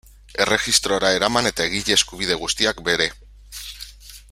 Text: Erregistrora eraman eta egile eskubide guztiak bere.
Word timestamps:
Erregistrora 0.45 1.11
eraman 1.17 1.49
eta 1.49 1.67
egile 1.69 1.95
eskubide 1.99 2.39
guztiak 2.45 2.83
bere. 2.89 3.11